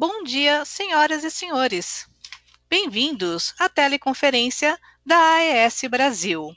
[0.00, 2.06] Bom dia, senhoras e senhores.
[2.70, 6.54] Bem-vindos à teleconferência da AES Brasil.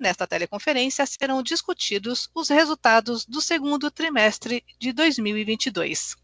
[0.00, 6.16] Nesta teleconferência serão discutidos os resultados do segundo trimestre de 2022.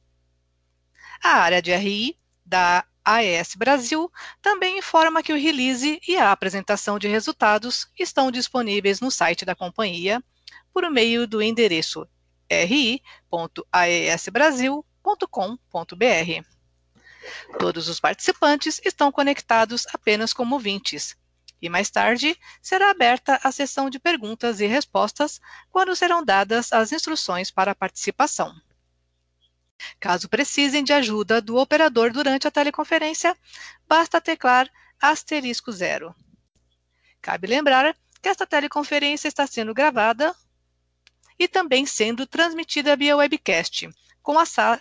[1.22, 6.98] A área de RI da AES Brasil também informa que o release e a apresentação
[6.98, 10.24] de resultados estão disponíveis no site da companhia
[10.72, 12.08] por meio do endereço
[12.50, 14.91] ri.aesbrasil.com
[17.58, 21.16] Todos os participantes estão conectados apenas como ouvintes.
[21.60, 26.90] E mais tarde será aberta a sessão de perguntas e respostas, quando serão dadas as
[26.90, 28.52] instruções para a participação.
[30.00, 33.36] Caso precisem de ajuda do operador durante a teleconferência,
[33.86, 34.68] basta teclar
[35.00, 36.14] asterisco zero.
[37.20, 40.34] Cabe lembrar que esta teleconferência está sendo gravada
[41.38, 43.88] e também sendo transmitida via webcast,
[44.22, 44.36] com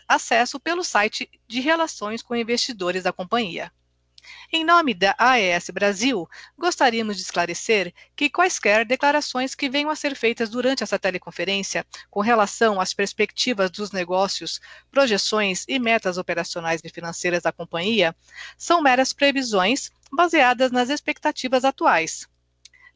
[0.08, 3.72] acesso pelo site de Relações com Investidores da companhia.
[4.54, 10.16] Em nome da AES Brasil, gostaríamos de esclarecer que quaisquer declarações que venham a ser
[10.16, 16.90] feitas durante essa teleconferência com relação às perspectivas dos negócios, projeções e metas operacionais e
[16.90, 18.16] financeiras da companhia
[18.58, 22.28] são meras previsões baseadas nas expectativas atuais,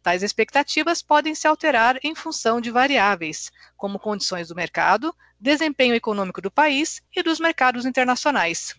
[0.05, 6.39] Tais expectativas podem se alterar em função de variáveis, como condições do mercado, desempenho econômico
[6.39, 8.75] do país e dos mercados internacionais.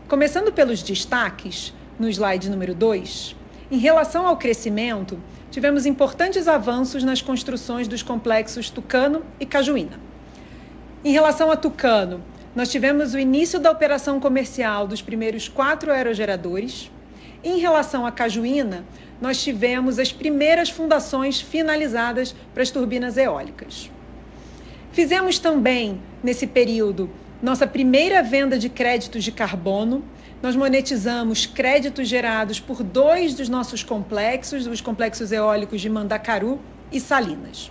[0.09, 3.35] Começando pelos destaques, no slide número 2,
[3.71, 5.19] em relação ao crescimento,
[5.57, 9.99] tivemos importantes avanços nas construções dos complexos Tucano e Cajuína.
[11.03, 12.23] Em relação a Tucano,
[12.55, 16.91] nós tivemos o início da operação comercial dos primeiros quatro aerogeradores.
[17.43, 18.85] Em relação a Cajuína,
[19.19, 23.91] nós tivemos as primeiras fundações finalizadas para as turbinas eólicas.
[24.93, 27.09] Fizemos também, nesse período,
[27.43, 30.05] nossa primeira venda de créditos de carbono
[30.43, 36.61] nós monetizamos créditos gerados por dois dos nossos complexos, os complexos eólicos de Mandacaru
[36.93, 37.71] e Salinas.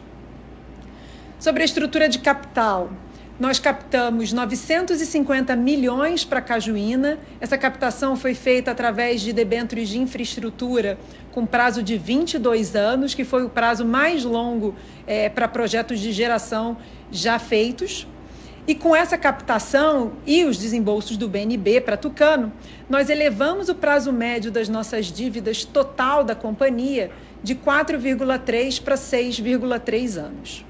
[1.39, 2.89] Sobre a estrutura de capital,
[3.37, 7.19] nós captamos 950 milhões para Cajuína.
[7.41, 10.97] Essa captação foi feita através de debêntures de infraestrutura
[11.31, 14.73] com prazo de 22 anos, que foi o prazo mais longo
[15.05, 16.77] é, para projetos de geração
[17.11, 18.07] já feitos.
[18.67, 22.51] E com essa captação e os desembolsos do BNB para Tucano,
[22.89, 27.11] nós elevamos o prazo médio das nossas dívidas total da companhia
[27.43, 30.65] de 4,3 para 6,3 anos.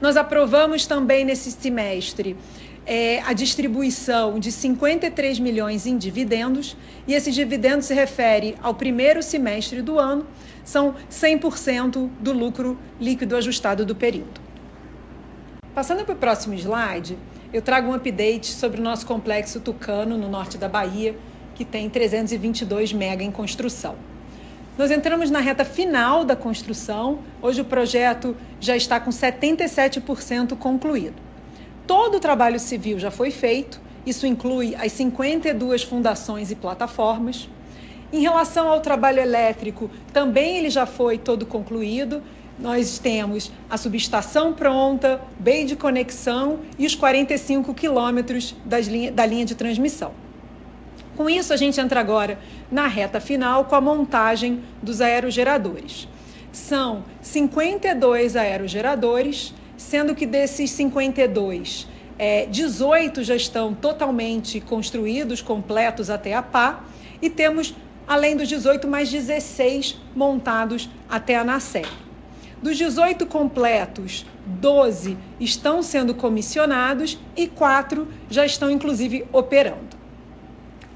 [0.00, 2.36] Nós aprovamos também nesse semestre
[2.84, 6.76] é, a distribuição de 53 milhões em dividendos,
[7.06, 10.26] e esses dividendos se refere ao primeiro semestre do ano,
[10.64, 14.41] são 100% do lucro líquido ajustado do período.
[15.74, 17.16] Passando para o próximo slide,
[17.50, 21.16] eu trago um update sobre o nosso complexo Tucano, no norte da Bahia,
[21.54, 23.96] que tem 322 mega em construção.
[24.76, 31.16] Nós entramos na reta final da construção, hoje o projeto já está com 77% concluído.
[31.86, 37.48] Todo o trabalho civil já foi feito, isso inclui as 52 fundações e plataformas.
[38.12, 42.22] Em relação ao trabalho elétrico, também ele já foi todo concluído,
[42.58, 49.54] nós temos a subestação pronta, bem de conexão e os 45 quilômetros da linha de
[49.54, 50.12] transmissão.
[51.16, 52.38] Com isso, a gente entra agora
[52.70, 56.08] na reta final com a montagem dos aerogeradores.
[56.50, 61.86] São 52 aerogeradores, sendo que desses 52,
[62.18, 66.84] é, 18 já estão totalmente construídos, completos até a pá,
[67.20, 67.74] e temos,
[68.06, 72.01] além dos 18, mais 16 montados até a NACEP.
[72.62, 79.96] Dos 18 completos, 12 estão sendo comissionados e 4 já estão, inclusive, operando.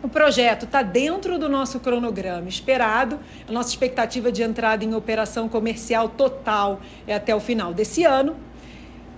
[0.01, 3.19] O projeto está dentro do nosso cronograma esperado.
[3.49, 8.37] A nossa expectativa de entrada em operação comercial total é até o final desse ano.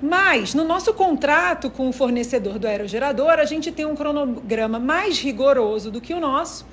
[0.01, 5.19] Mas, no nosso contrato com o fornecedor do aerogerador, a gente tem um cronograma mais
[5.19, 6.65] rigoroso do que o nosso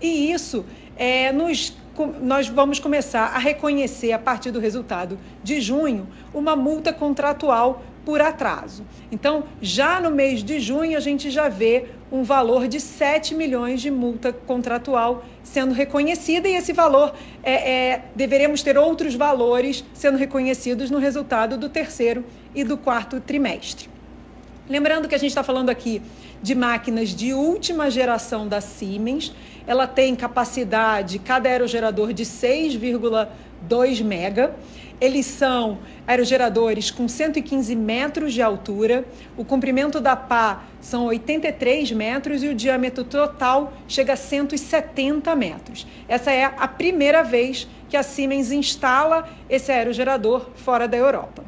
[0.00, 0.64] e isso
[0.96, 1.74] é, nos
[2.20, 8.20] nós vamos começar a reconhecer, a partir do resultado de junho, uma multa contratual por
[8.20, 8.84] atraso.
[9.10, 13.80] Então, já no mês de junho, a gente já vê um valor de 7 milhões
[13.80, 20.18] de multa contratual sendo reconhecida, e esse valor é, é, deveremos ter outros valores sendo
[20.18, 22.24] reconhecidos no resultado do terceiro
[22.54, 23.88] e do quarto trimestre.
[24.68, 26.00] Lembrando que a gente está falando aqui
[26.42, 29.34] de máquinas de última geração da Siemens.
[29.66, 34.54] Ela tem capacidade, cada aerogerador, de 6,2 mega.
[35.00, 39.04] Eles são aerogeradores com 115 metros de altura.
[39.36, 45.86] O comprimento da pá são 83 metros e o diâmetro total chega a 170 metros.
[46.06, 51.42] Essa é a primeira vez que a Siemens instala esse aerogerador fora da Europa.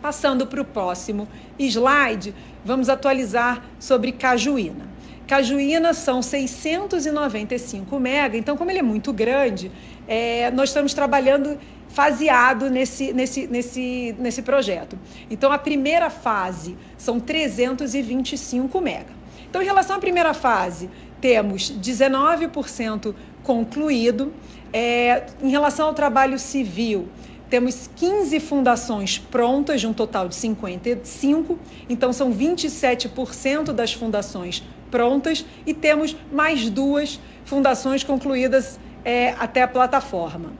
[0.00, 1.28] Passando para o próximo
[1.58, 2.34] slide,
[2.64, 4.93] vamos atualizar sobre Cajuína.
[5.34, 9.68] Cajuína são 695 mega, então como ele é muito grande,
[10.06, 11.58] é, nós estamos trabalhando
[11.88, 14.96] faseado nesse, nesse, nesse, nesse projeto.
[15.28, 19.12] Então a primeira fase são 325 mega.
[19.50, 20.88] Então em relação à primeira fase,
[21.20, 24.32] temos 19% concluído.
[24.72, 27.08] É, em relação ao trabalho civil,
[27.50, 31.58] temos 15 fundações prontas, de um total de 55,
[31.88, 39.68] então são 27% das fundações prontas, e temos mais duas fundações concluídas é, até a
[39.68, 40.52] plataforma.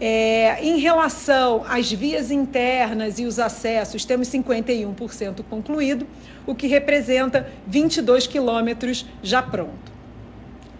[0.00, 6.06] É, em relação às vias internas e os acessos, temos 51% concluído,
[6.44, 9.92] o que representa 22 quilômetros já pronto.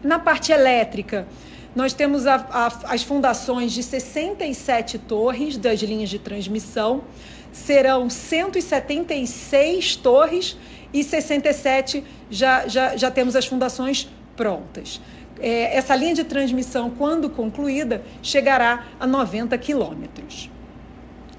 [0.02, 1.26] Na parte elétrica,
[1.74, 7.04] nós temos a, a, as fundações de 67 torres das linhas de transmissão,
[7.52, 10.58] serão 176 torres
[10.92, 15.00] e 67 já, já, já temos as fundações prontas.
[15.40, 20.50] É, essa linha de transmissão, quando concluída, chegará a 90 quilômetros.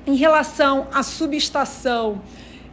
[0.06, 2.22] Em relação à subestação,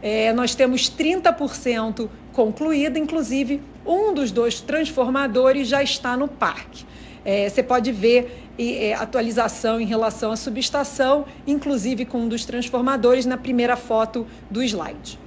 [0.01, 6.85] é, nós temos 30% concluída, inclusive um dos dois transformadores já está no parque.
[7.23, 13.25] É, você pode ver é, atualização em relação à subestação, inclusive com um dos transformadores
[13.25, 15.20] na primeira foto do slide.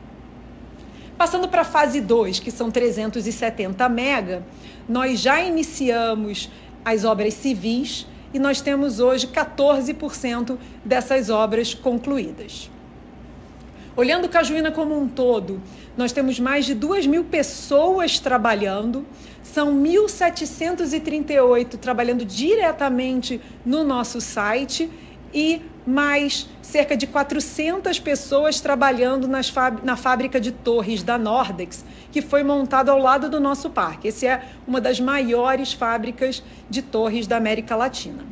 [1.17, 4.45] Passando para a fase 2, que são 370 mega,
[4.89, 6.51] nós já iniciamos
[6.85, 12.69] as obras civis e nós temos hoje 14% dessas obras concluídas.
[13.97, 15.63] Olhando Cajuína como um todo,
[15.97, 19.07] nós temos mais de 2 mil pessoas trabalhando,
[19.41, 24.91] são 1.738 trabalhando diretamente no nosso site
[25.33, 32.43] e mais cerca de 400 pessoas trabalhando na fábrica de torres da Nordex, que foi
[32.43, 34.09] montada ao lado do nosso parque.
[34.09, 38.25] Essa é uma das maiores fábricas de torres da América Latina.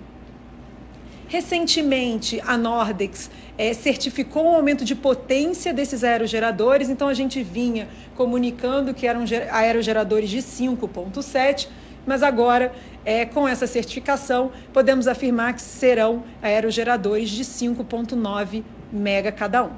[1.29, 7.89] Recentemente, a Nordex é, certificou um aumento de potência desses aerogeradores, então a gente vinha
[8.15, 11.69] comunicando que eram aerogeradores de 5,7,
[12.07, 12.73] mas agora,
[13.05, 18.63] é, com essa certificação, podemos afirmar que serão aerogeradores de 5,9
[18.93, 19.71] mega cada um.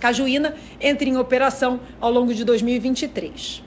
[0.00, 3.62] Cajuína entra em operação ao longo de 2023.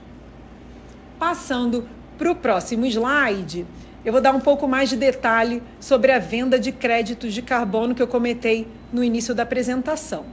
[1.18, 3.66] Passando para o próximo slide,
[4.04, 7.94] eu vou dar um pouco mais de detalhe sobre a venda de créditos de carbono
[7.94, 10.24] que eu comentei no início da apresentação.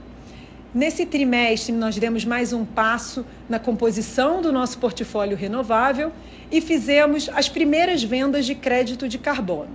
[0.72, 6.12] Nesse trimestre, nós demos mais um passo na composição do nosso portfólio renovável
[6.48, 9.70] e fizemos as primeiras vendas de crédito de carbono.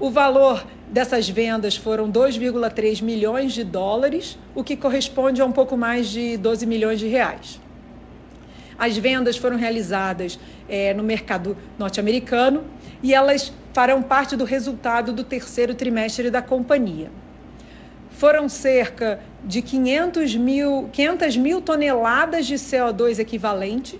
[0.00, 5.76] O valor dessas vendas foram 2,3 milhões de dólares, o que corresponde a um pouco
[5.76, 7.60] mais de 12 milhões de reais.
[8.76, 12.64] As vendas foram realizadas é, no mercado norte-americano
[13.00, 17.12] e elas farão parte do resultado do terceiro trimestre da companhia.
[18.20, 23.98] Foram cerca de 500 mil, 500 mil toneladas de CO2 equivalente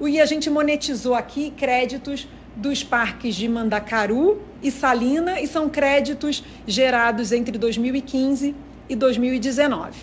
[0.00, 6.44] e a gente monetizou aqui créditos dos parques de Mandacaru e Salina e são créditos
[6.64, 8.54] gerados entre 2015
[8.88, 9.98] e 2019.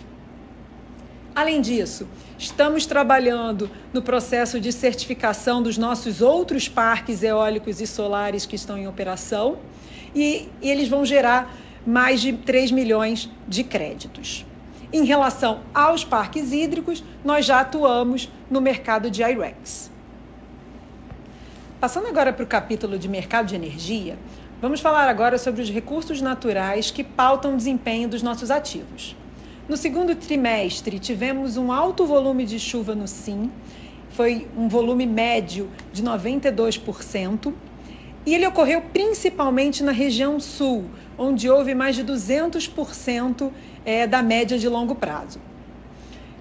[1.34, 2.06] Além disso,
[2.38, 8.78] estamos trabalhando no processo de certificação dos nossos outros parques eólicos e solares que estão
[8.78, 9.58] em operação
[10.14, 11.50] e, e eles vão gerar
[11.86, 14.46] mais de 3 milhões de créditos.
[14.92, 19.92] Em relação aos parques hídricos, nós já atuamos no mercado de IREX.
[21.80, 24.18] Passando agora para o capítulo de mercado de energia,
[24.62, 29.16] vamos falar agora sobre os recursos naturais que pautam o desempenho dos nossos ativos.
[29.68, 33.52] No segundo trimestre, tivemos um alto volume de chuva no Sim,
[34.10, 37.54] foi um volume médio de 92%,
[38.26, 40.86] e ele ocorreu principalmente na região sul,
[41.18, 43.52] onde houve mais de 200%
[43.86, 45.40] é, da média de longo prazo.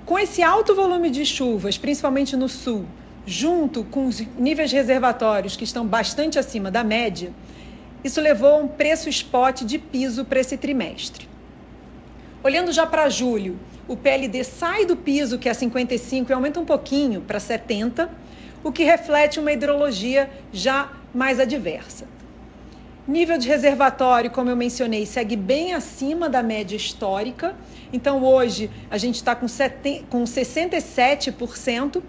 [0.04, 2.84] Com esse alto volume de chuvas, principalmente no sul,
[3.24, 7.32] junto com os níveis reservatórios que estão bastante acima da média,
[8.02, 11.28] isso levou a um preço spot de piso para esse trimestre.
[12.42, 16.64] Olhando já para julho, o PLD sai do piso, que é 55, e aumenta um
[16.64, 18.10] pouquinho para 70,
[18.64, 22.06] o que reflete uma hidrologia já mais adversa.
[23.06, 27.56] Nível de reservatório, como eu mencionei, segue bem acima da média histórica.
[27.92, 29.46] Então, hoje, a gente está com,
[30.08, 32.00] com 67%.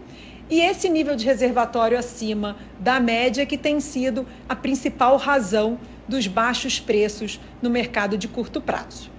[0.52, 6.28] E esse nível de reservatório acima da média que tem sido a principal razão dos
[6.28, 9.10] baixos preços no mercado de curto prazo.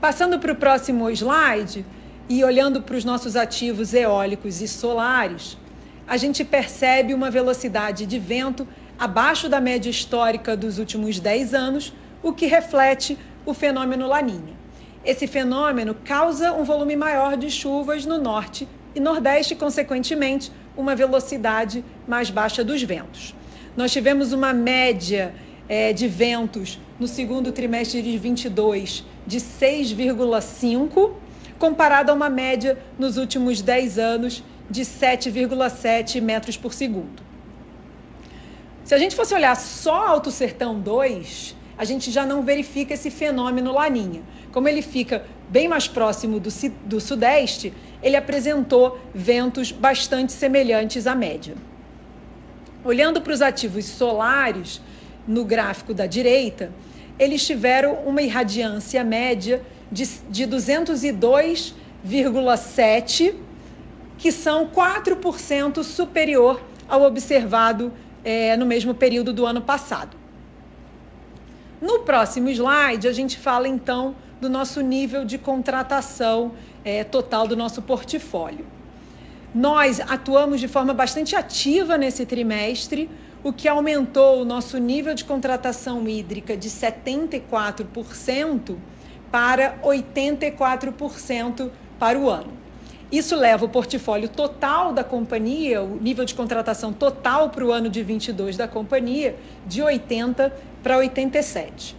[0.00, 1.84] Passando para o próximo slide
[2.28, 5.58] e olhando para os nossos ativos eólicos e solares,
[6.06, 8.68] a gente percebe uma velocidade de vento
[9.00, 11.90] abaixo da média histórica dos últimos 10 anos,
[12.22, 13.16] o que reflete
[13.46, 14.60] o fenômeno Laninha.
[15.02, 21.82] Esse fenômeno causa um volume maior de chuvas no norte e nordeste, consequentemente, uma velocidade
[22.06, 23.34] mais baixa dos ventos.
[23.74, 25.34] Nós tivemos uma média
[25.66, 31.12] é, de ventos no segundo trimestre de 22 de 6,5,
[31.58, 37.29] comparado a uma média nos últimos 10 anos de 7,7 metros por segundo.
[38.90, 43.08] Se a gente fosse olhar só Alto Sertão 2, a gente já não verifica esse
[43.08, 44.20] fenômeno laninha.
[44.50, 46.50] Como ele fica bem mais próximo do,
[46.86, 51.54] do sudeste, ele apresentou ventos bastante semelhantes à média.
[52.82, 54.82] Olhando para os ativos solares,
[55.24, 56.72] no gráfico da direita,
[57.16, 63.34] eles tiveram uma irradiância média de, de 202,7,
[64.18, 67.92] que são 4% superior ao observado
[68.24, 70.16] é, no mesmo período do ano passado.
[71.80, 76.52] No próximo slide, a gente fala então do nosso nível de contratação
[76.84, 78.66] é, total do nosso portfólio.
[79.54, 83.10] Nós atuamos de forma bastante ativa nesse trimestre,
[83.42, 88.76] o que aumentou o nosso nível de contratação hídrica de 74%
[89.30, 92.59] para 84% para o ano.
[93.10, 97.88] Isso leva o portfólio total da companhia, o nível de contratação total para o ano
[97.88, 99.36] de 22 da companhia,
[99.66, 101.96] de 80 para 87.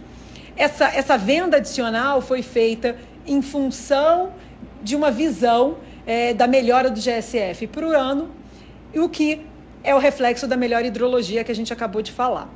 [0.56, 4.32] Essa, essa venda adicional foi feita em função
[4.82, 5.76] de uma visão
[6.06, 8.30] é, da melhora do GSF para o ano,
[8.94, 9.46] o que
[9.84, 12.48] é o reflexo da melhor hidrologia que a gente acabou de falar.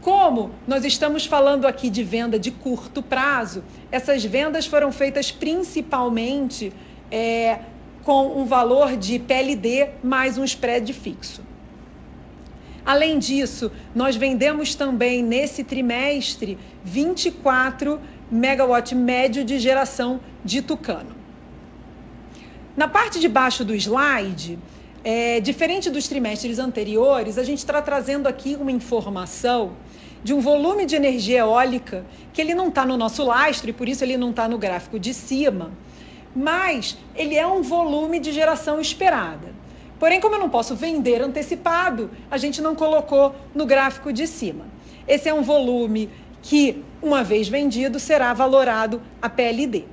[0.00, 6.72] Como nós estamos falando aqui de venda de curto prazo, essas vendas foram feitas principalmente
[7.10, 7.60] é,
[8.04, 11.42] com um valor de PLD mais um spread fixo.
[12.86, 18.00] Além disso, nós vendemos também nesse trimestre 24
[18.30, 21.14] megawatt médio de geração de Tucano.
[22.76, 24.58] Na parte de baixo do slide,
[25.04, 29.72] é, diferente dos trimestres anteriores, a gente está trazendo aqui uma informação
[30.22, 33.88] de um volume de energia eólica que ele não está no nosso lastro e por
[33.88, 35.72] isso ele não está no gráfico de cima,
[36.34, 39.54] mas ele é um volume de geração esperada.
[39.98, 44.66] Porém, como eu não posso vender antecipado, a gente não colocou no gráfico de cima.
[45.06, 46.08] Esse é um volume
[46.40, 49.84] que, uma vez vendido, será valorado a PLD.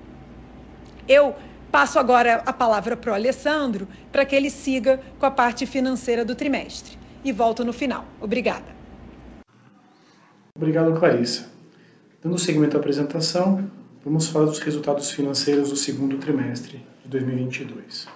[1.08, 1.34] Eu
[1.76, 6.24] Passo agora a palavra para o Alessandro para que ele siga com a parte financeira
[6.24, 6.98] do trimestre.
[7.22, 8.06] E volto no final.
[8.22, 8.85] Obrigada.
[10.58, 11.52] Obrigado, Clarissa.
[12.24, 13.70] Dando seguimento à apresentação,
[14.06, 18.08] vamos falar dos resultados financeiros do segundo trimestre de 2022.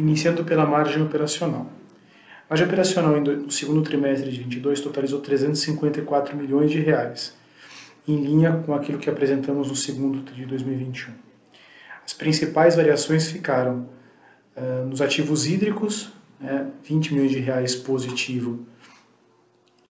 [0.00, 1.70] Iniciando pela margem operacional.
[2.10, 7.36] A margem operacional no segundo trimestre de 2022 totalizou 354 milhões de reais,
[8.08, 11.14] em linha com aquilo que apresentamos no segundo de 2021.
[12.04, 13.88] As principais variações ficaram
[14.56, 18.66] uh, nos ativos hídricos, né, 20 milhões de reais positivo,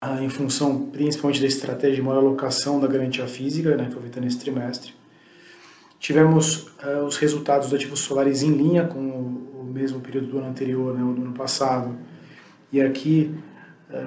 [0.03, 4.39] uh, em função principalmente da estratégia de maior alocação da garantia física, né, feita nesse
[4.39, 4.93] trimestre.
[5.99, 10.49] Tivemos uh, os resultados dos ativos solares em linha com o, mesmo período do ano
[10.49, 11.95] anterior, né, do ano passado.
[12.71, 13.33] E aqui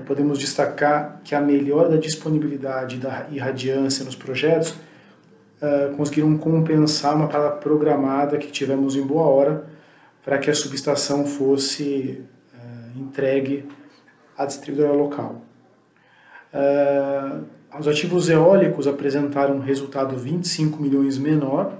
[0.05, 7.29] podemos destacar que a melhora da disponibilidade da irradiância nos projetos uh, conseguiram compensar uma
[7.29, 9.67] parada programada que tivemos em boa hora
[10.25, 12.23] para que a subestação fosse
[12.97, 13.65] entregue
[14.37, 15.46] à distribuidora local.
[16.57, 17.45] Uh,
[17.79, 21.77] os ativos eólicos apresentaram um resultado 25 milhões menor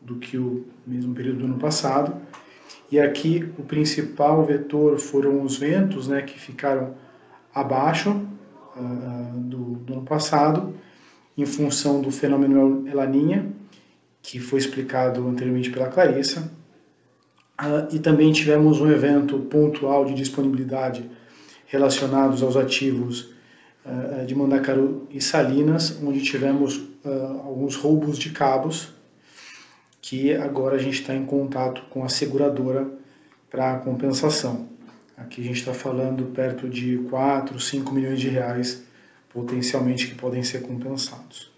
[0.00, 2.14] do que o mesmo período do ano passado.
[2.90, 6.94] E aqui o principal vetor foram os ventos, né, que ficaram
[7.52, 8.10] abaixo
[8.76, 10.74] uh, do, do, ano passado,
[11.36, 13.50] em função do fenômeno El Laninha,
[14.22, 16.52] que foi explicado anteriormente pela Clarissa.
[17.60, 21.10] Uh, e também tivemos um evento pontual de disponibilidade
[21.66, 23.39] relacionados aos ativos
[24.26, 26.80] de Mandacaru e Salinas, onde tivemos
[27.44, 28.92] alguns roubos de cabos
[30.00, 32.90] que agora a gente está em contato com a seguradora
[33.50, 34.68] para compensação.
[35.16, 38.82] Aqui a gente está falando perto de 4, 5 milhões de reais
[39.32, 41.50] potencialmente que podem ser compensados.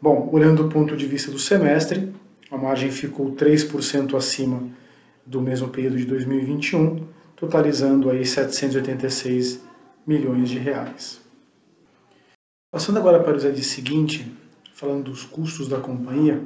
[0.00, 2.12] Bom, olhando do ponto de vista do semestre,
[2.50, 4.62] a margem ficou 3% acima
[5.24, 9.60] do mesmo período de 2021, totalizando aí 786
[10.06, 11.20] milhões de reais.
[12.70, 14.32] Passando agora para o slide seguinte,
[14.74, 16.40] falando dos custos da companhia,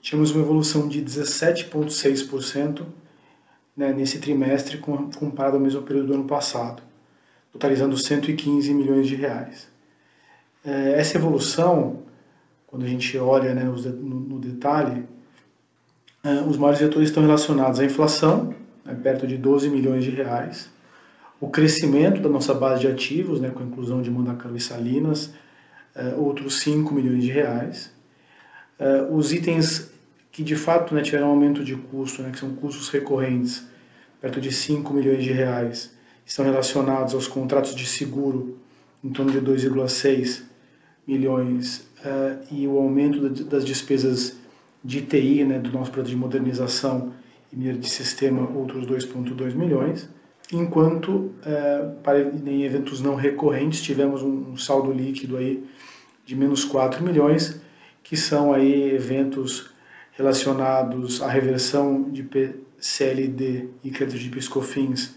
[0.00, 2.86] tivemos uma evolução de 17,6%
[3.76, 6.82] né, nesse trimestre comparado ao mesmo período do ano passado,
[7.52, 9.68] totalizando 115 milhões de reais.
[10.64, 12.02] É, essa evolução,
[12.66, 15.04] quando a gente olha né, no, detalhe,
[16.24, 20.70] é, os maiores vetores estão relacionados à inflação, né, perto de 12 milhões de reais,
[21.40, 25.32] o crescimento da nossa base de ativos, né, com a inclusão de Mandacaru e Salinas,
[25.94, 27.92] é, outros 5 milhões de reais,
[28.78, 29.90] Uh, os itens
[30.30, 33.66] que de fato né, tiveram um aumento de custo, né, que são custos recorrentes,
[34.20, 35.92] perto de 5 milhões de reais,
[36.24, 38.56] estão relacionados aos contratos de seguro,
[39.02, 40.44] em torno de 2,6
[41.04, 44.36] milhões, uh, e o aumento das despesas
[44.84, 47.12] de TI, né, do nosso projeto de modernização
[47.52, 50.08] e de sistema, outros 2,2 milhões,
[50.52, 55.64] enquanto uh, para, em eventos não recorrentes tivemos um, saldo líquido aí
[56.24, 57.60] de menos 4 milhões,
[58.02, 59.70] que são aí eventos
[60.12, 65.14] relacionados à reversão de PCLD e crédito de piscofins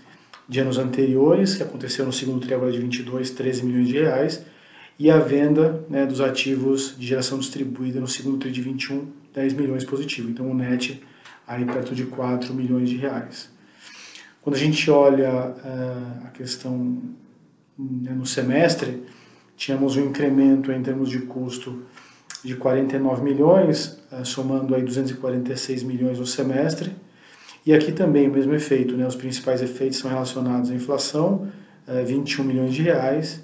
[0.48, 4.46] de anos anteriores, que aconteceu no segundo tri agora de 22, 13 milhões de reais,
[5.00, 9.54] e a venda né, dos ativos de geração distribuída no segundo tri de 21, 10
[9.54, 10.30] milhões positivo.
[10.30, 11.02] Então o net
[11.48, 13.50] aí perto de 4 milhões de reais.
[14.42, 16.98] Quando a gente olha uh, a questão
[17.78, 19.04] né, no semestre,
[19.56, 21.84] tínhamos um incremento em termos de custo
[22.44, 26.92] de 49 milhões, eh, somando aí 246 milhões no semestre.
[27.64, 29.06] E aqui também o mesmo efeito, né?
[29.06, 31.48] os principais efeitos são relacionados à inflação,
[32.06, 33.44] 21 eh, milhões de reais,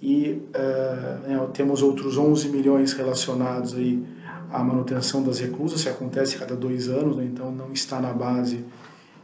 [0.00, 4.04] e uh, temos outros 11 milhões relacionados aí
[4.50, 7.24] à manutenção das reclusas, que acontece cada dois anos, né?
[7.24, 8.64] então não está na base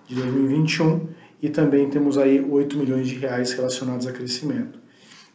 [0.09, 1.07] de 2021,
[1.43, 4.79] e também temos aí 8 milhões de reais relacionados a crescimento.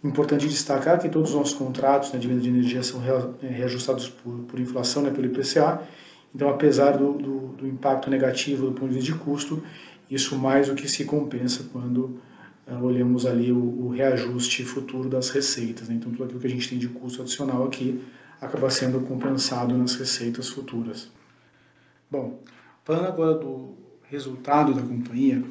[0.03, 3.01] Importante destacar que todos os nossos contratos né, de venda de energia são
[3.41, 5.81] é, reajustados por, por inflação, né, pelo IPCA.
[6.35, 9.63] Então, apesar do, do, do, impacto negativo do ponto de vista de custo,
[10.11, 12.19] isso mais do que se compensa quando
[12.67, 15.87] uh, olhamos ali o, o, reajuste futuro das receitas.
[15.87, 15.95] Né?
[15.95, 18.01] Então, tudo aquilo que a gente tem de custo adicional aqui
[18.41, 21.09] acaba sendo compensado nas receitas futuras.
[22.11, 22.41] Bom,
[22.83, 25.43] falando agora do resultado da companhia,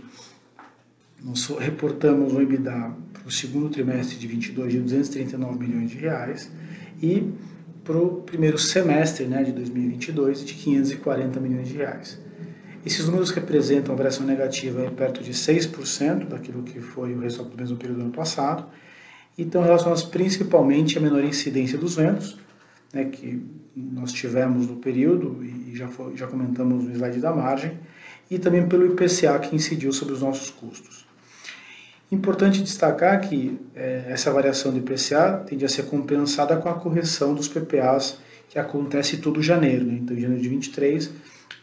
[1.22, 6.50] nós reportamos um EBITDA para o segundo trimestre de 22 de 239 milhões de reais
[7.00, 7.32] e
[7.84, 12.18] para o primeiro semestre né, de 2022 de 540 milhões de reais.
[12.84, 17.50] Esses números representam a variação negativa em perto de 6% daquilo que foi o resultado
[17.50, 18.66] do mesmo período do ano passado
[19.38, 22.36] e estão relacionados principalmente à menor incidência dos ventos,
[22.92, 23.40] né, que
[23.76, 27.78] nós tivemos no período e já, foi, já comentamos no slide da margem,
[28.34, 31.04] e também pelo IPCA que incidiu sobre os nossos custos.
[32.10, 37.34] Importante destacar que é, essa variação do IPCA tende a ser compensada com a correção
[37.34, 38.18] dos PPAs
[38.48, 39.84] que acontece todo janeiro.
[39.84, 39.98] Né?
[40.02, 41.10] Então, em janeiro de 23,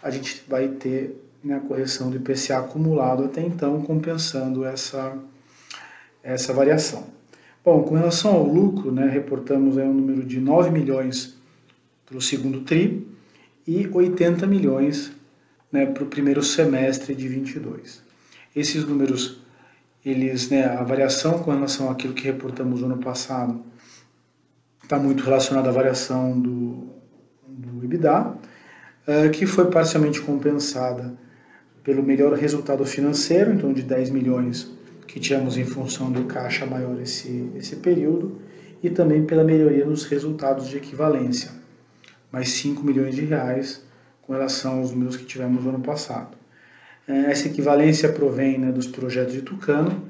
[0.02, 5.18] a gente vai ter né, a correção do IPCA acumulado até então, compensando essa,
[6.24, 7.08] essa variação.
[7.66, 11.36] Bom, com relação ao lucro, né, reportamos aí um número de 9 milhões
[12.06, 13.08] para o segundo TRI
[13.68, 15.19] e 80 milhões
[15.72, 18.02] né, para o primeiro semestre de 22.
[18.56, 19.42] Esses números
[20.06, 23.62] eles, né, a variação com relação àquilo que reportamos no ano passado
[24.82, 26.88] está muito relacionada à variação do,
[27.48, 31.14] do uh, que foi parcialmente compensada
[31.84, 34.72] pelo melhor resultado financeiro, então de 10 milhões
[35.06, 38.40] que tínhamos em função do caixa maior esse, esse período,
[38.82, 41.52] e também pela melhoria nos resultados de equivalência,
[42.32, 43.84] mais 5 milhões de reais
[44.30, 46.38] com relação aos números que tivemos no ano passado.
[47.08, 50.08] É, essa equivalência provém né, dos projetos de Tucano,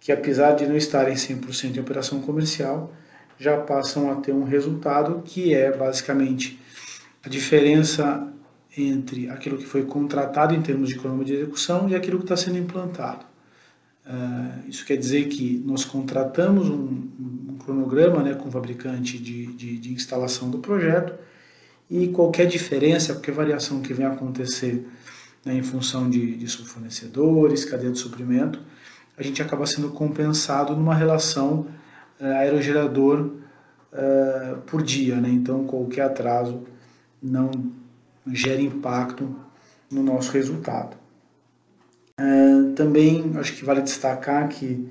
[0.00, 2.92] que apesar de não estarem 100% em operação comercial,
[3.38, 6.60] já passam a ter um resultado que é basicamente
[7.22, 8.28] a diferença
[8.76, 12.36] entre aquilo que foi contratado em termos de cronograma de execução e aquilo que está
[12.36, 13.24] sendo implantado.
[14.04, 17.08] Uh, isso quer dizer que nós contratamos um,
[17.50, 21.14] um cronograma né, com o fabricante de, de, de, instalação do projeto
[21.90, 24.86] e qualquer diferença, qualquer variação que venha acontecer
[25.44, 28.60] né, em função de, de fornecedores, cadeia de suprimento,
[29.16, 31.66] a gente acaba sendo compensado numa relação
[32.20, 33.30] uh, aerogerador
[33.92, 35.16] uh, por dia.
[35.16, 35.28] Né?
[35.28, 36.64] Então, qualquer atraso
[37.22, 37.50] não
[38.32, 39.36] gera impacto
[39.90, 40.96] no nosso resultado.
[42.18, 44.88] Uh, também acho que vale destacar que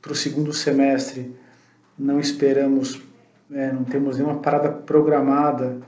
[0.00, 1.34] para o segundo semestre
[1.98, 3.00] não esperamos,
[3.50, 5.80] é, não temos nenhuma parada programada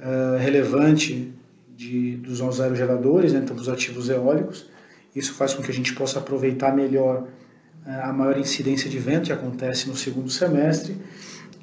[0.00, 1.32] uh, relevante
[1.76, 4.66] de, dos nossos aerogeradores, né, então dos ativos eólicos.
[5.14, 9.26] Isso faz com que a gente possa aproveitar melhor uh, a maior incidência de vento
[9.26, 10.96] que acontece no segundo semestre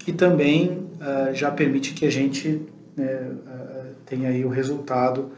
[0.07, 0.85] e também
[1.33, 2.61] já permite que a gente
[2.95, 3.31] né,
[4.05, 5.31] tenha aí o resultado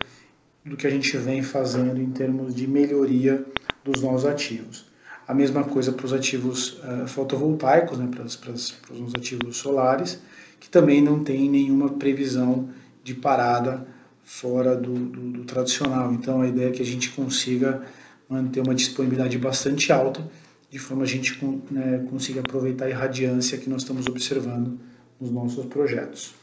[0.63, 3.43] do que a gente vem fazendo em termos de melhoria
[3.83, 4.85] dos nossos ativos.
[5.27, 10.19] A mesma coisa para os ativos uh, fotovoltaicos, né, para os ativos solares,
[10.59, 12.69] que também não tem nenhuma previsão
[13.07, 13.87] de parada
[14.21, 16.11] fora do, do, do, tradicional.
[16.11, 17.81] Então a ideia é que a gente consiga
[18.27, 20.29] manter uma disponibilidade bastante alta,
[20.69, 21.39] de forma a gente
[21.71, 24.77] né, consiga aproveitar a irradiância que nós estamos observando
[25.21, 26.35] nos nossos projetos.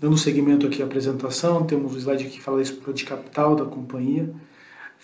[0.00, 3.66] Dando seguimento aqui à apresentação, temos o slide que fala da estrutura de capital da
[3.66, 4.34] companhia.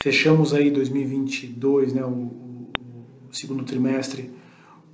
[0.02, 2.70] Fechamos aí 2022, né, o, o
[3.30, 4.30] segundo trimestre,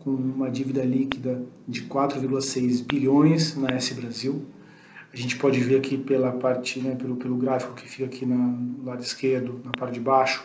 [0.00, 4.44] com uma dívida líquida de 4,6 bilhões na S Brasil.
[5.16, 8.36] A gente pode ver aqui pela parte, né, pelo, pelo gráfico que fica aqui na,
[8.36, 10.44] no lado esquerdo, na parte de baixo,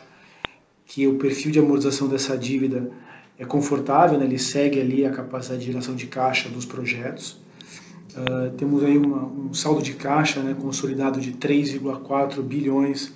[0.86, 2.90] que o perfil de amortização dessa dívida
[3.38, 7.42] é confortável, né, ele segue ali a capacidade de geração de caixa dos projetos.
[8.16, 13.14] Uh, temos aí uma, um saldo de caixa né, consolidado de 3,4 bilhões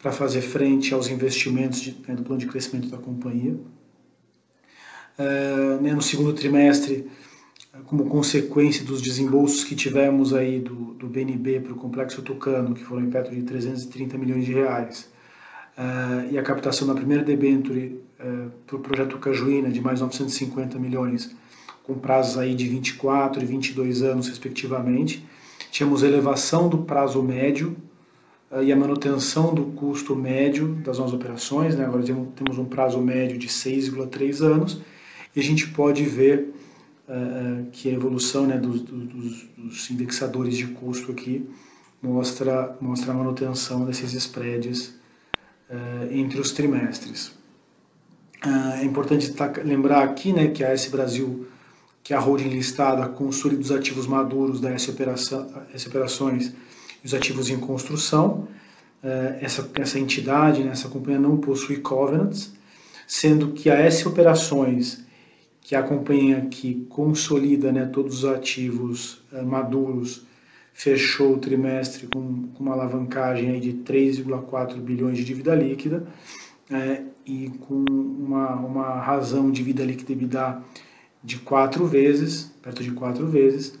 [0.00, 3.56] para fazer frente aos investimentos de, né, do plano de crescimento da companhia.
[5.18, 7.10] Uh, né, no segundo trimestre,
[7.86, 12.84] como consequência dos desembolsos que tivemos aí do, do BNB para o Complexo Tucano, que
[12.84, 15.10] foram em perto de 330 milhões de reais,
[15.78, 18.02] uh, e a captação da primeira debenture
[18.66, 21.34] para o projeto Cajuína de mais 950 milhões,
[21.82, 25.26] com prazos aí de 24 e 22 anos, respectivamente.
[25.70, 27.76] Tínhamos elevação do prazo médio
[28.50, 31.74] uh, e a manutenção do custo médio das nossas operações.
[31.74, 31.84] Né?
[31.84, 34.80] Agora temos um prazo médio de 6,3 anos
[35.34, 36.52] e a gente pode ver
[37.08, 41.48] uh, que a evolução né, dos, dos, dos, indexadores de custo aqui
[42.02, 44.94] mostra, mostra a manutenção desses spreads
[45.70, 47.32] uh, entre os trimestres.
[48.80, 49.32] é importante
[49.64, 51.46] lembrar aqui né, que a S Brasil
[52.02, 56.52] que é a holding listada consolida os ativos maduros da S, Operação, S Operações
[57.02, 58.48] e os ativos em construção.
[59.02, 62.52] Eh, essa, essa entidade, né, essa companhia não possui covenants,
[63.06, 65.04] sendo que a S Operações,
[65.62, 70.26] que a companhia que consolida né, todos os ativos eh, maduros,
[70.72, 76.06] fechou o trimestre com, com uma alavancagem de 3,4 bilhões de dívida líquida
[76.70, 80.62] é, e com uma, uma razão de dívida líquida EBITDA
[81.22, 83.78] de quatro vezes, perto de quatro vezes,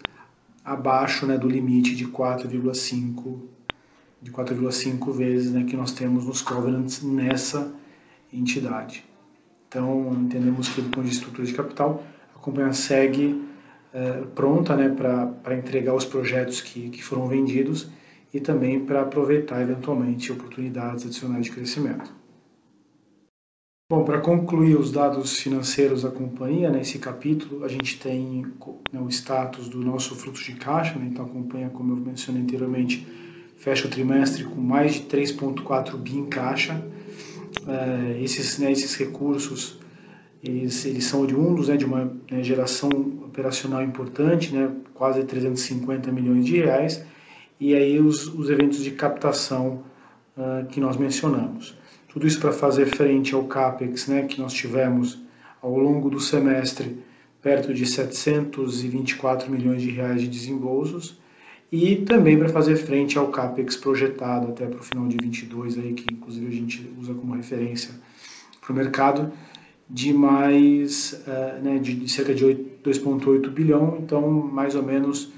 [0.64, 3.40] abaixo né, do limite de 4,5
[4.20, 7.74] de 4,5 vezes né, que nós temos nos covenants nessa
[8.32, 9.04] entidade.
[9.72, 12.04] Então, entendemos que do ponto de estrutura de capital,
[12.36, 13.42] a companhia segue
[13.94, 17.88] é, pronta né, para entregar os projetos que, que foram vendidos
[18.34, 22.12] e também para aproveitar eventualmente oportunidades adicionais de crescimento.
[23.90, 28.46] Bom, para concluir os dados financeiros da companhia, nesse capítulo a gente tem
[28.92, 32.42] né, o status do nosso fluxo de caixa, né, então a companhia, como eu mencionei
[32.42, 33.06] anteriormente,
[33.56, 36.82] fecha o trimestre com mais de 3,4 bi em caixa.
[37.68, 39.78] É, esses, né, esses recursos
[40.42, 42.90] eles, eles são oriundos né, de uma né, geração
[43.24, 47.04] operacional importante, né, quase 350 milhões de reais,
[47.60, 49.84] e aí os, os eventos de captação
[50.36, 51.76] uh, que nós mencionamos.
[52.08, 55.22] Tudo isso para fazer frente ao CAPEX né, que nós tivemos
[55.62, 56.98] ao longo do semestre,
[57.40, 61.20] perto de 724 milhões de reais de desembolsos,
[61.72, 65.94] e também para fazer frente ao CAPEX projetado até para o final de 22, aí,
[65.94, 67.94] que inclusive a gente usa como referência
[68.60, 69.32] para o mercado,
[69.88, 75.32] de mais uh, né, de, cerca de 2,8 bilhão, então mais ou menos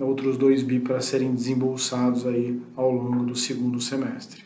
[0.00, 4.42] outros 2 bi para serem desembolsados aí ao longo do segundo semestre.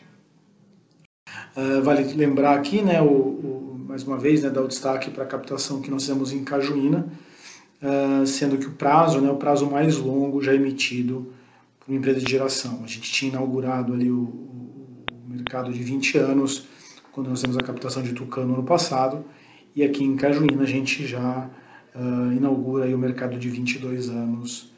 [1.55, 5.23] Uh, vale lembrar aqui, né, o, o, mais uma vez, né, dar o destaque para
[5.23, 7.07] a captação que nós fizemos em Cajuína,
[7.81, 11.31] uh, sendo que o prazo, né, o prazo mais longo já emitido
[11.87, 12.81] uma empresa de geração.
[12.83, 16.67] A gente tinha inaugurado ali o, o mercado de 20 anos,
[17.11, 19.25] quando nós temos a captação de Tucano no passado,
[19.75, 21.49] e aqui em Cajuína a gente já
[21.95, 24.71] uh, inaugura o mercado de 22 anos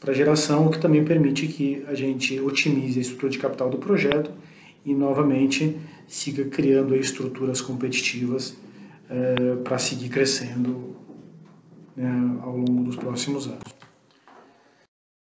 [0.00, 3.78] para geração, o que também permite que a gente otimize a estrutura de capital do
[3.78, 4.30] projeto
[4.84, 5.76] e novamente
[6.08, 8.56] siga criando estruturas competitivas
[9.10, 10.96] uh, para seguir crescendo
[12.42, 13.62] ao longo dos próximos anos.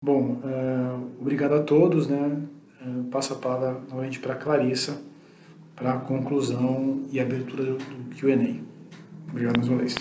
[0.02, 2.42] Bom, uh, obrigado a todos, né?
[2.84, 5.00] Uh, passo a palavra novamente para a Clarissa
[5.76, 8.60] para a conclusão e abertura do Q&A.
[9.30, 9.94] Obrigado mais uma vez.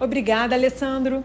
[0.00, 1.24] Obrigada, Alessandro.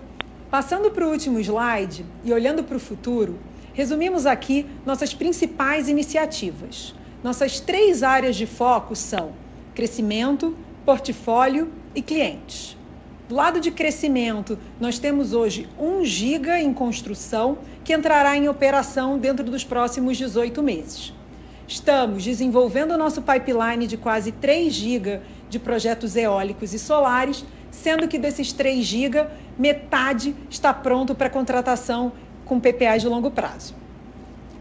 [0.50, 3.40] Passando para o último slide e olhando para o futuro,
[3.74, 6.94] resumimos aqui nossas principais iniciativas.
[7.24, 9.34] Nossas três áreas de foco são
[9.74, 12.78] crescimento, portfólio e clientes.
[13.34, 19.18] Do lado de crescimento, nós temos hoje 1 giga em construção que entrará em operação
[19.18, 21.12] dentro dos próximos 18 meses.
[21.68, 25.20] Estamos desenvolvendo o nosso pipeline de quase 3 GB
[25.50, 29.26] de projetos eólicos e solares, sendo que desses 3 GB,
[29.58, 32.12] metade está pronto para contratação
[32.46, 33.74] com PPAs de longo prazo.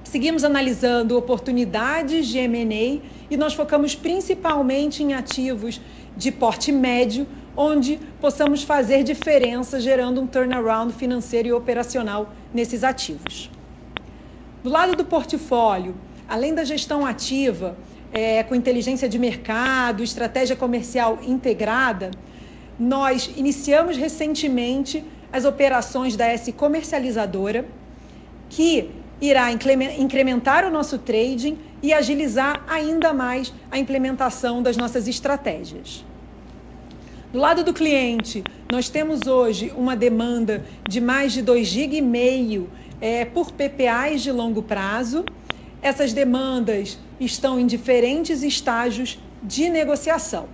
[0.02, 5.78] Seguimos analisando oportunidades de M&A e nós focamos principalmente em ativos
[6.16, 13.50] de porte médio, onde possamos fazer diferença gerando um turnaround financeiro e operacional nesses ativos.
[14.62, 15.94] Do lado do portfólio,
[16.28, 17.76] além da gestão ativa,
[18.12, 22.10] é, com inteligência de mercado, estratégia comercial integrada,
[22.78, 27.64] nós iniciamos recentemente as operações da S Comercializadora,
[28.50, 36.04] que irá incrementar o nosso trading e agilizar ainda mais a implementação das nossas estratégias.
[37.32, 42.66] Do lado do cliente, nós temos hoje uma demanda de mais de 2,5 GB
[43.00, 45.24] é, por PPAs de longo prazo.
[45.80, 50.46] Essas demandas estão em diferentes estágios de negociação.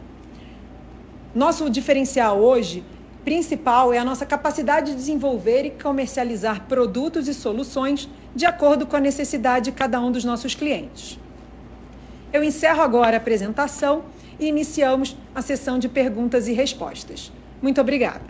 [1.35, 2.85] Nosso diferencial hoje
[3.25, 8.95] principal é a nossa capacidade de desenvolver e comercializar produtos e soluções de acordo com
[8.95, 11.19] a necessidade de cada um dos nossos clientes.
[12.33, 14.05] Eu encerro agora a apresentação
[14.39, 17.33] e iniciamos a sessão de perguntas e respostas.
[17.61, 18.25] Muito obrigada.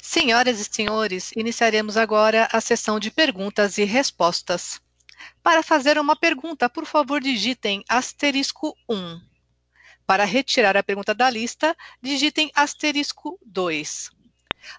[0.00, 4.80] Senhoras e senhores, iniciaremos agora a sessão de perguntas e respostas.
[5.42, 9.20] Para fazer uma pergunta, por favor, digitem asterisco 1.
[10.06, 14.10] Para retirar a pergunta da lista, digitem asterisco 2.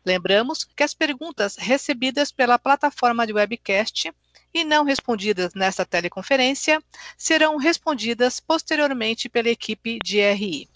[0.06, 4.14] Lembramos que as perguntas recebidas pela plataforma de webcast
[4.56, 6.82] e não respondidas nesta teleconferência
[7.18, 10.70] serão respondidas posteriormente pela equipe de RI.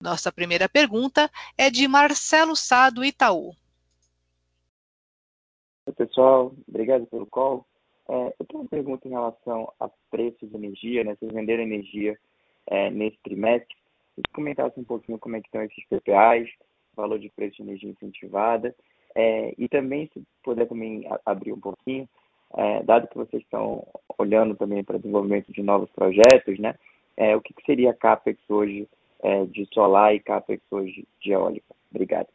[0.00, 3.54] Nossa primeira pergunta é de Marcelo Sado Itaú.
[5.86, 7.66] Oi, pessoal, obrigado pelo call.
[8.08, 11.14] É, eu tenho uma pergunta em relação a preço de energia, né?
[11.14, 12.18] Vocês venderam energia
[12.66, 13.76] é, nesse trimestre.
[14.14, 16.48] Se comentasse um pouquinho como é que estão esses PPAs,
[16.96, 18.74] valor de preço de energia incentivada
[19.14, 22.08] é, e também, se puder também abrir um pouquinho,
[22.56, 23.86] é, dado que vocês estão
[24.18, 26.74] olhando também para desenvolvimento de novos projetos, né?
[27.16, 28.88] É, o que, que seria CAPEX hoje
[29.22, 31.74] é, de solar e CAPEX hoje de eólica?
[31.90, 32.28] Obrigado.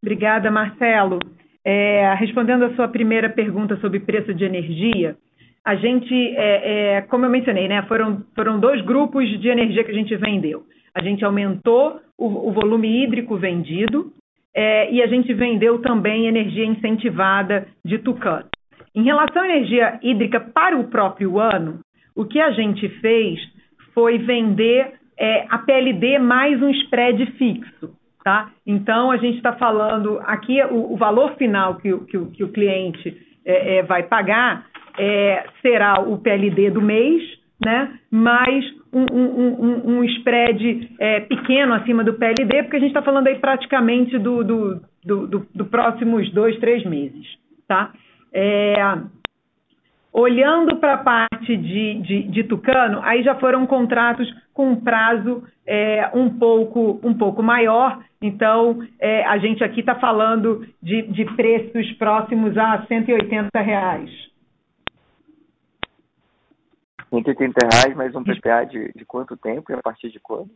[0.00, 1.18] Obrigada, Marcelo.
[1.64, 5.16] É, respondendo a sua primeira pergunta sobre preço de energia,
[5.64, 9.90] a gente, é, é, como eu mencionei, né, foram, foram dois grupos de energia que
[9.90, 10.64] a gente vendeu.
[10.98, 14.12] A gente aumentou o, o volume hídrico vendido
[14.54, 18.48] é, e a gente vendeu também energia incentivada de Tucano.
[18.92, 21.78] Em relação à energia hídrica para o próprio ano,
[22.16, 23.38] o que a gente fez
[23.94, 27.96] foi vender é, a PLD mais um spread fixo.
[28.24, 28.50] Tá?
[28.66, 33.16] Então, a gente está falando aqui, o, o, valor final que, que, que o cliente
[33.46, 34.66] é, é vai pagar
[34.98, 37.22] é, será o PLD do mês,
[37.64, 37.96] né?
[38.10, 43.26] mais um, um, um spread é, pequeno acima do PLD, porque a gente está falando
[43.26, 47.26] aí praticamente do, do, do, do, do próximos dois, três meses.
[47.66, 47.92] Tá?
[48.32, 48.74] É,
[50.12, 55.44] olhando para a parte de, de, de, Tucano, aí já foram contratos com um prazo
[55.66, 61.24] é, um, pouco, um pouco maior, então é, a gente aqui está falando de, de
[61.36, 64.10] preços próximos a 180 reais.
[67.10, 70.50] 180 reais, mais um PPA de, de quanto tempo e a partir de quando?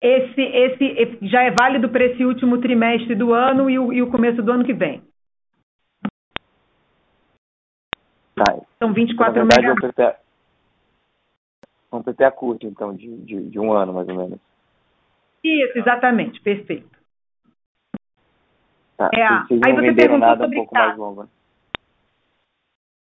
[0.00, 4.10] Esse, esse já é válido para esse último trimestre do ano e o, e o
[4.10, 5.02] começo do ano que vem.
[8.34, 8.60] Tá.
[8.78, 9.98] São 24 verdade, meses.
[9.98, 10.16] É
[11.92, 14.40] um, um PPA curto, então, de, de, de um ano, mais ou menos.
[15.44, 16.90] Isso, exatamente, perfeito.
[18.96, 19.08] Tá.
[19.14, 20.86] É, aí você perguntou nada um sobre pouco taxa.
[20.86, 21.28] mais longo.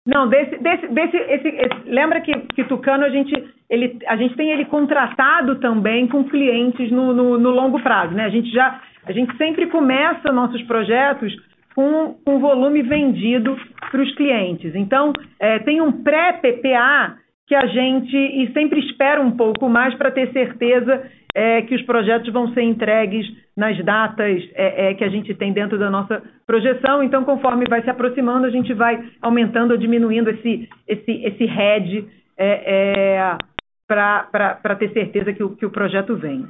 [0.05, 3.33] Não, desse, desse, desse esse, esse- lembra que, que Tucano a gente,
[3.69, 8.25] ele, a gente tem ele contratado também com clientes no, no, no longo prazo, né?
[8.25, 11.35] A gente já, a gente sempre começa nossos projetos
[11.73, 13.57] com, com volume vendido
[13.91, 14.75] para os clientes.
[14.75, 20.11] Então, é, tem um pré-PPA que a gente e sempre espera um pouco mais para
[20.11, 21.03] ter certeza
[21.35, 25.51] é, que os projetos vão ser entregues nas datas é, é, que a gente tem
[25.51, 27.03] dentro da nossa projeção.
[27.03, 32.07] Então, conforme vai se aproximando, a gente vai aumentando ou diminuindo esse, esse, esse head
[32.37, 33.37] é, é,
[33.85, 36.47] para ter certeza que o, que o projeto vem.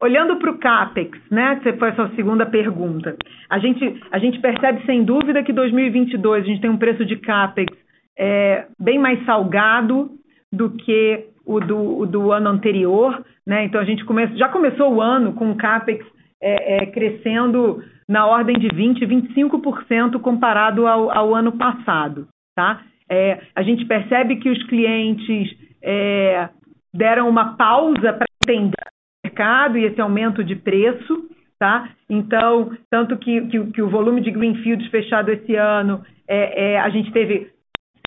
[0.00, 3.16] Olhando para o CAPEX, né, que foi a sua segunda pergunta,
[3.50, 7.16] a gente, a gente percebe sem dúvida que 2022 a gente tem um preço de
[7.16, 7.85] CAPEX
[8.18, 10.10] é, bem mais salgado
[10.52, 13.24] do que o do, o do ano anterior.
[13.46, 13.64] Né?
[13.64, 14.04] Então, a gente
[14.36, 16.04] já começou o ano com o CAPEX
[16.42, 22.28] é, é, crescendo na ordem de 20%, 25% comparado ao, ao ano passado.
[22.54, 22.82] Tá?
[23.08, 26.48] É, a gente percebe que os clientes é,
[26.92, 31.28] deram uma pausa para entender o mercado e esse aumento de preço.
[31.58, 31.88] Tá?
[32.08, 36.90] Então, tanto que, que, que o volume de Greenfields fechado esse ano, é, é, a
[36.90, 37.50] gente teve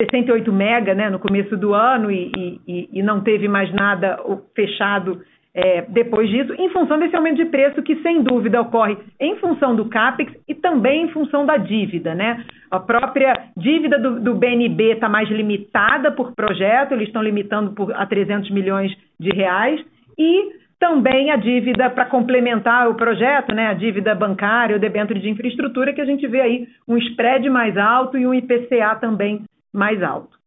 [0.00, 2.30] 68 mega né, no começo do ano e,
[2.66, 4.18] e, e não teve mais nada
[4.54, 5.20] fechado
[5.52, 9.74] é, depois disso, em função desse aumento de preço que, sem dúvida, ocorre em função
[9.74, 12.14] do CAPEX e também em função da dívida.
[12.14, 12.44] Né?
[12.70, 17.92] A própria dívida do, do BNB está mais limitada por projeto, eles estão limitando por,
[17.92, 19.80] a 300 milhões de reais,
[20.16, 25.28] e também a dívida para complementar o projeto, né, a dívida bancária, o debênture de
[25.28, 30.02] infraestrutura, que a gente vê aí um spread mais alto e um IPCA também mais
[30.02, 30.38] alto.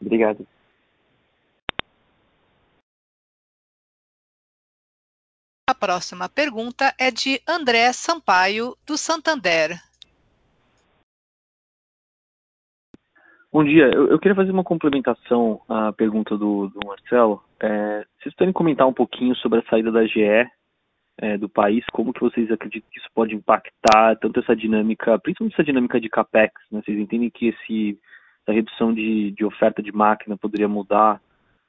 [0.00, 0.46] Obrigado.
[5.68, 9.78] A próxima pergunta é de André Sampaio, do Santander.
[13.52, 17.42] Bom dia, eu, eu, queria fazer uma complementação à pergunta do, do Marcelo.
[17.60, 20.48] É, vocês podem comentar um pouquinho sobre a saída da GE
[21.18, 25.54] é, do país, como que vocês acreditam que isso pode impactar tanto essa dinâmica, principalmente
[25.54, 26.82] essa dinâmica de capex, né?
[26.84, 27.98] Vocês entendem que esse,
[28.42, 31.20] essa redução de, de oferta de máquina poderia mudar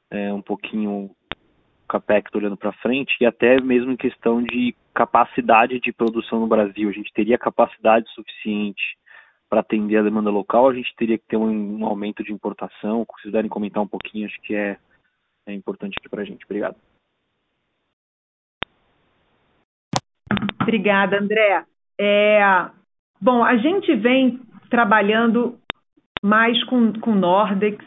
[0.09, 1.15] é, um pouquinho o
[1.87, 6.89] capex olhando para frente e até mesmo em questão de capacidade de produção no Brasil,
[6.89, 8.97] a gente teria capacidade suficiente
[9.49, 13.05] para atender a demanda local, a gente teria que ter um, um aumento de importação.
[13.17, 14.77] Se puderem comentar um pouquinho, acho que é,
[15.45, 16.45] é importante aqui para a gente.
[16.45, 16.77] Obrigado.
[20.61, 21.63] Obrigada, André.
[21.99, 22.41] É,
[23.21, 25.55] bom, a gente vem trabalhando
[26.23, 27.83] mais com, com Nordex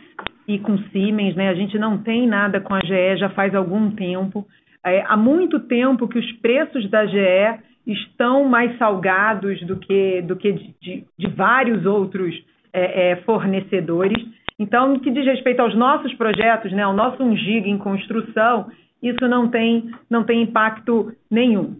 [0.46, 1.48] e com Siemens, né?
[1.48, 4.46] A gente não tem nada com a GE já faz algum tempo.
[4.84, 10.36] É, há muito tempo que os preços da GE estão mais salgados do que, do
[10.36, 12.34] que de, de, de vários outros
[12.72, 14.22] é, é, fornecedores.
[14.58, 18.70] Então, no que diz respeito aos nossos projetos, né, ao nosso 1 giga em construção,
[19.02, 21.76] isso não tem, não tem impacto nenhum.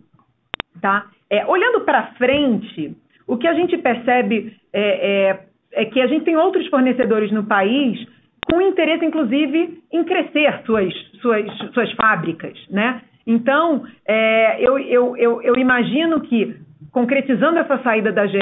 [0.85, 1.07] Tá?
[1.31, 2.95] É, olhando para frente,
[3.27, 5.41] o que a gente percebe é, é,
[5.73, 8.07] é, que a gente tem outros fornecedores no país
[8.53, 10.93] com interesse, inclusive, em crescer suas,
[11.23, 12.53] suas, suas fábricas.
[12.69, 13.01] Né?
[13.27, 16.55] Então, é, eu, eu, eu, eu imagino que,
[16.93, 18.37] concretizando essa saída da GE,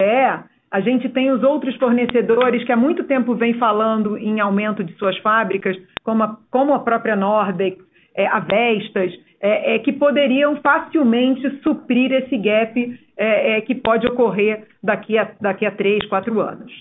[0.69, 4.93] a gente tem os outros fornecedores que há muito tempo vem falando em aumento de
[4.95, 7.79] suas fábricas, como a, como a própria Nordex,
[8.17, 14.69] é, a Vestas, é, é, que poderiam facilmente suprir esse gap é, que pode ocorrer
[14.81, 16.73] daqui a, daqui a três, quatro anos.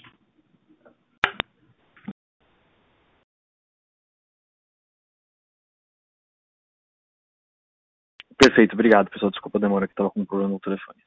[8.38, 9.32] Perfeito, obrigado, pessoal.
[9.32, 11.00] Desculpa a demora que estava com um problema no telefone.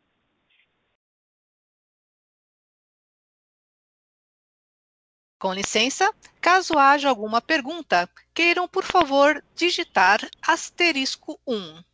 [5.44, 11.84] Com licença, caso haja alguma pergunta, queiram, por favor, digitar asterisco 1.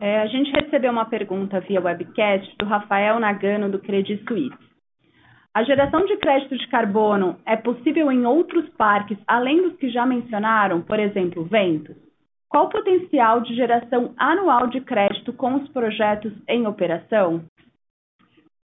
[0.00, 4.58] É, a gente recebeu uma pergunta via webcast do Rafael Nagano, do Credit Suisse.
[5.54, 10.04] A geração de crédito de carbono é possível em outros parques, além dos que já
[10.04, 12.07] mencionaram, por exemplo, ventos?
[12.48, 17.44] Qual o potencial de geração anual de crédito com os projetos em operação?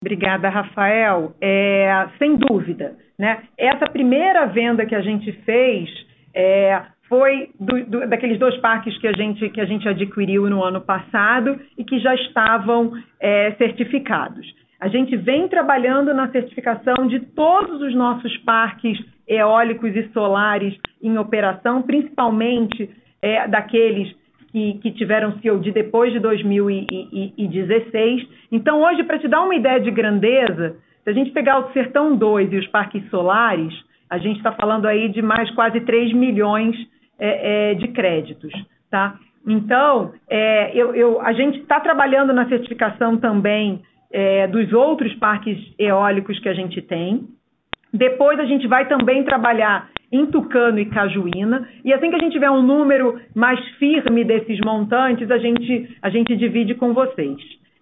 [0.01, 1.33] Obrigada, Rafael.
[1.41, 2.95] É, sem dúvida.
[3.17, 3.43] Né?
[3.57, 5.89] Essa primeira venda que a gente fez
[6.33, 10.63] é, foi do, do, daqueles dois parques que a, gente, que a gente adquiriu no
[10.63, 14.45] ano passado e que já estavam é, certificados.
[14.79, 21.17] A gente vem trabalhando na certificação de todos os nossos parques eólicos e solares em
[21.17, 22.89] operação, principalmente
[23.21, 24.13] é, daqueles
[24.51, 28.27] que, que, tiveram COD depois de 2016.
[28.51, 32.15] Então, hoje, para te dar uma ideia de grandeza, se a gente pegar o Sertão
[32.15, 33.73] 2 e os parques solares,
[34.09, 36.75] a gente está falando aí de mais quase 3 milhões
[37.17, 38.51] é, é, de créditos.
[38.89, 39.17] Tá?
[39.47, 45.57] Então, é, eu, eu, a gente está trabalhando na certificação também é, dos outros parques
[45.79, 47.25] eólicos que a gente tem.
[47.93, 52.33] Depois a gente vai também trabalhar em Tucano e Cajuína, e assim que a gente
[52.33, 57.37] tiver um número mais firme desses montantes, a gente, a gente divide com vocês.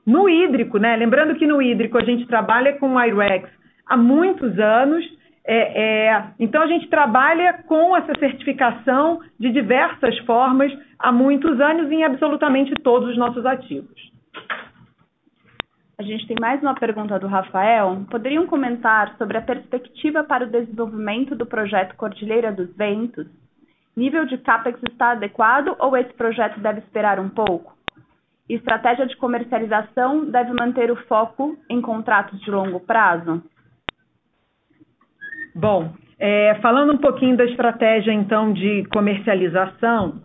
[0.06, 0.96] No hídrico, né?
[0.96, 3.50] Lembrando que no hídrico a gente trabalha com o IREX
[3.86, 5.04] há muitos anos,
[5.46, 11.92] é, é, então a gente trabalha com essa certificação de diversas formas há muitos anos
[11.92, 14.10] em absolutamente todos os nossos ativos.
[16.00, 18.06] A gente tem mais uma pergunta do Rafael.
[18.10, 23.28] Poderiam comentar sobre a perspectiva para o desenvolvimento do projeto Cordilheira dos Ventos?
[23.98, 27.74] Nível de CAPEX está adequado ou esse projeto deve esperar um pouco?
[28.48, 33.44] Estratégia de comercialização deve manter o foco em contratos de longo prazo?
[35.54, 40.22] Bom, é, falando um pouquinho da estratégia então de comercialização,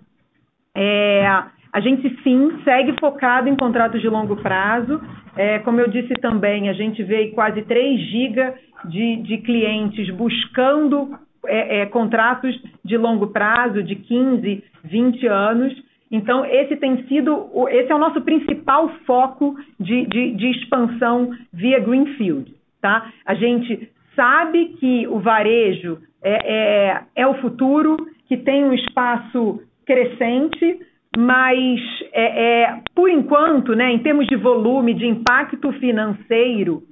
[0.73, 1.27] é,
[1.75, 5.01] a gente sim segue focado em contratos de longo prazo.
[5.37, 8.55] É, como eu disse também, a gente vê quase 3 GB
[8.85, 15.75] de, de clientes buscando é, é, contratos de longo prazo, de 15, 20 anos.
[16.13, 21.81] Então, esse tem sido, esse é o nosso principal foco de, de, de expansão via
[21.81, 22.55] Greenfield.
[22.81, 23.11] Tá?
[23.27, 27.97] A gente sabe que o varejo é, é, é o futuro,
[28.29, 30.79] que tem um espaço crescente,
[31.17, 31.81] mas
[32.13, 36.83] é, é, por enquanto, né, em termos de volume, de impacto financeiro,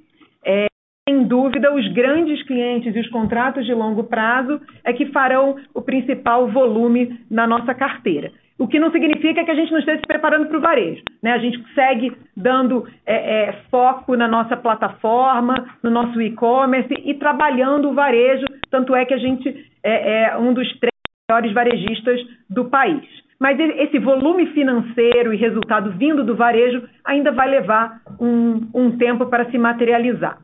[0.45, 0.67] é,
[1.07, 5.81] sem dúvida, os grandes clientes e os contratos de longo prazo é que farão o
[5.81, 8.31] principal volume na nossa carteira.
[8.57, 11.01] O que não significa que a gente não esteja se preparando para o varejo.
[11.21, 11.31] Né?
[11.33, 17.89] A gente segue dando é, é, foco na nossa plataforma, no nosso e-commerce e trabalhando
[17.89, 20.93] o varejo, tanto é que a gente é, é um dos três
[21.29, 27.49] maiores varejistas do país mas esse volume financeiro e resultado vindo do varejo ainda vai
[27.49, 30.37] levar um, um tempo para se materializar.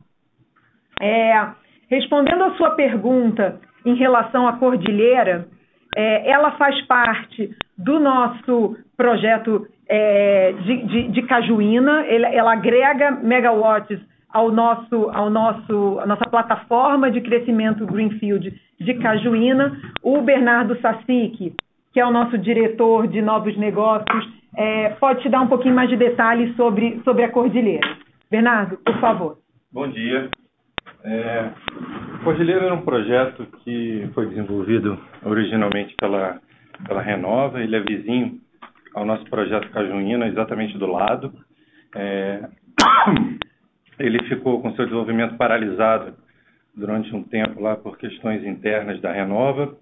[1.00, 1.46] É,
[1.88, 5.46] respondendo à sua pergunta em relação à cordilheira,
[5.96, 13.10] é, ela faz parte do nosso projeto é, de, de, de, Cajuína, ela, ela, agrega
[13.10, 13.98] megawatts
[14.32, 19.76] ao nosso, ao nosso, à nossa plataforma de crescimento Greenfield de Cajuína.
[20.02, 21.54] O Bernardo Sassic
[21.92, 25.88] que é o nosso diretor de novos negócios, é, pode te dar um pouquinho mais
[25.88, 27.96] de detalhes sobre, sobre a Cordilheira.
[28.30, 29.38] Bernardo, por favor.
[29.72, 30.30] Bom dia.
[31.02, 31.50] É,
[32.22, 36.40] Cordilheira era um projeto que foi desenvolvido originalmente pela,
[36.86, 38.38] pela Renova, ele é vizinho
[38.94, 41.32] ao nosso projeto Cajuína, exatamente do lado.
[41.94, 42.48] É,
[43.98, 46.14] ele ficou com seu desenvolvimento paralisado
[46.74, 49.76] durante um tempo lá por questões internas da Renova.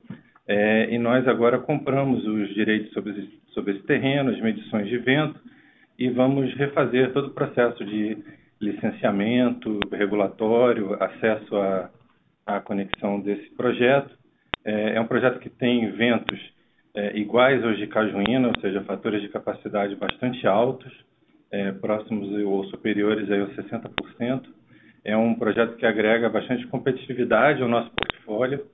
[0.49, 5.39] É, e nós agora compramos os direitos sobre, sobre esse terreno, as medições de vento,
[5.99, 8.17] e vamos refazer todo o processo de
[8.59, 11.91] licenciamento regulatório, acesso à,
[12.47, 14.17] à conexão desse projeto.
[14.65, 16.41] É, é, um projeto que tem ventos
[16.95, 20.93] é, iguais aos de Cajuína, ou seja, fatores de capacidade bastante altos,
[21.51, 24.45] é, próximos ou superiores aí aos 60%.
[25.05, 28.65] É um projeto que agrega bastante competitividade ao nosso portfólio,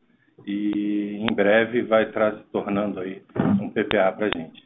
[0.47, 3.23] e em breve vai estar se tornando aí
[3.61, 4.65] um PPA para a gente.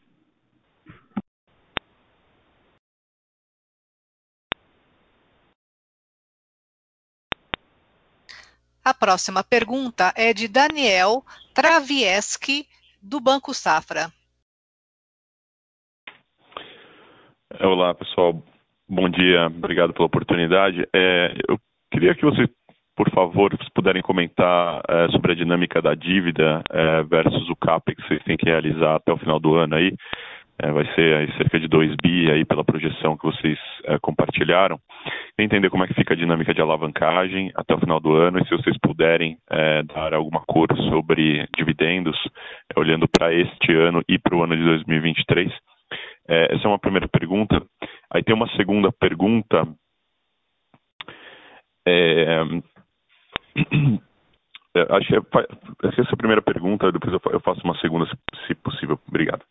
[8.84, 12.66] A próxima pergunta é de Daniel Travieski,
[13.02, 14.10] do Banco Safra.
[17.60, 18.42] Olá, pessoal.
[18.88, 20.88] Bom dia, obrigado pela oportunidade.
[20.94, 21.60] É, eu
[21.90, 22.48] queria que você
[22.98, 28.02] por favor, se puderem comentar é, sobre a dinâmica da dívida é, versus o CAPEX
[28.02, 29.94] que vocês têm que realizar até o final do ano aí.
[30.60, 33.56] É, vai ser aí, cerca de 2 bi aí pela projeção que vocês
[34.02, 34.80] compartilharam.
[35.38, 38.44] Entender como é que fica a dinâmica de alavancagem até o final do ano e
[38.44, 39.38] se vocês puderem
[39.94, 42.18] dar alguma cor sobre dividendos,
[42.76, 45.52] olhando para este ano e para o ano de 2023.
[46.26, 47.62] essa é uma primeira pergunta.
[48.10, 49.62] Aí tem uma segunda pergunta
[54.74, 55.16] é, É, acho que
[55.86, 58.06] essa é a primeira pergunta, depois eu faço uma segunda,
[58.46, 58.98] se possível.
[59.08, 59.42] Obrigado.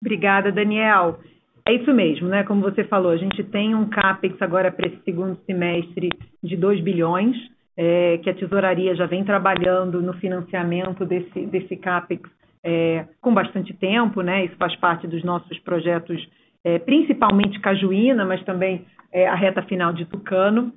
[0.00, 1.20] Obrigada, Daniel.
[1.66, 2.42] É isso mesmo, né?
[2.42, 6.08] Como você falou, a gente tem um CAPEX agora para esse segundo semestre
[6.42, 7.36] de 2 bilhões,
[7.76, 12.28] é, que a tesouraria já vem trabalhando no financiamento desse, desse CAPEX
[12.64, 14.44] é, com bastante tempo, né?
[14.44, 16.20] Isso faz parte dos nossos projetos,
[16.64, 20.72] é, principalmente Cajuína, mas também é, a reta final de Tucano.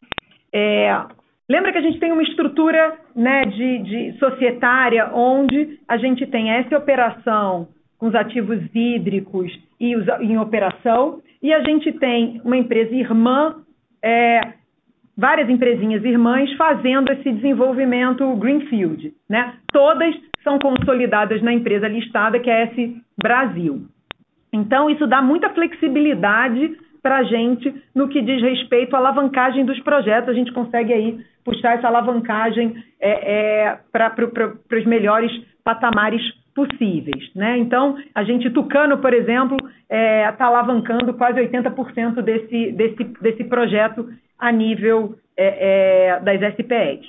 [0.58, 1.06] É,
[1.50, 6.50] lembra que a gente tem uma estrutura né, de, de societária onde a gente tem
[6.50, 12.56] essa operação com os ativos hídricos e os, em operação, e a gente tem uma
[12.56, 13.58] empresa irmã,
[14.02, 14.40] é,
[15.18, 19.14] várias empresinhas irmãs fazendo esse desenvolvimento Greenfield.
[19.28, 19.56] Né?
[19.74, 23.88] Todas são consolidadas na empresa listada, que é a S Brasil.
[24.54, 29.80] Então, isso dá muita flexibilidade para a gente no que diz respeito à alavancagem dos
[29.82, 30.28] projetos.
[30.28, 35.32] A gente consegue aí puxar essa alavancagem é, é, para os melhores
[35.64, 36.24] patamares
[36.56, 37.32] possíveis.
[37.36, 37.60] Né?
[37.60, 43.44] Então, a gente, Tucano, por exemplo, está é, tá alavancando quase 80% desse, desse, desse
[43.44, 47.06] projeto a nível é, é, das SPEs.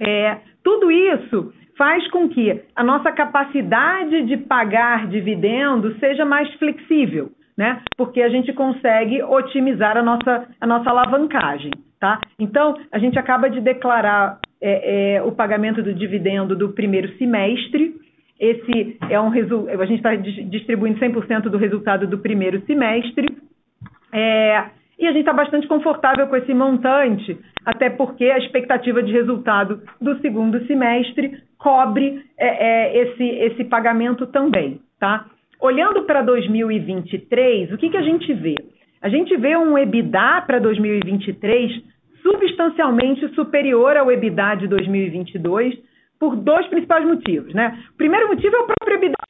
[0.00, 7.30] É, tudo isso faz com que a nossa capacidade de pagar dividendos seja mais flexível,
[7.56, 7.80] né?
[7.96, 11.70] porque a gente consegue otimizar a nossa, a nossa alavancagem.
[11.98, 12.20] Tá?
[12.38, 17.94] Então, a gente acaba de declarar é, o pagamento do dividendo do primeiro semestre,
[18.38, 19.80] esse é um resultado.
[19.80, 23.26] A gente está distribuindo 100% do resultado do primeiro semestre.
[24.12, 24.64] É,
[24.98, 29.82] e a gente está bastante confortável com esse montante, até porque a expectativa de resultado
[30.00, 34.80] do segundo semestre cobre é, é, esse, esse pagamento também.
[34.98, 35.26] Tá?
[35.60, 38.54] Olhando para 2023, o que, que a gente vê?
[39.00, 41.72] A gente vê um EBITDA para 2023
[42.22, 45.78] substancialmente superior ao EBITDA de 2022
[46.18, 47.54] por dois principais motivos.
[47.54, 47.78] Né?
[47.94, 49.26] O primeiro motivo é o próprio EBITDA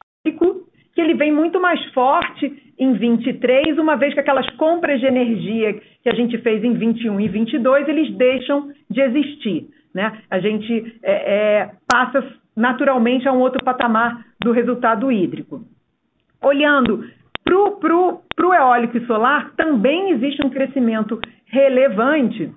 [0.97, 5.79] que ele vem muito mais forte em 23, uma vez que aquelas compras de energia
[6.01, 9.67] que a gente fez em 21 e 22, eles deixam de existir.
[9.93, 10.11] Né?
[10.27, 15.61] A gente é, é, passa naturalmente a um outro patamar do resultado hídrico.
[16.47, 17.03] Olhando
[17.43, 22.49] para o eólico e solar, também existe um crescimento relevante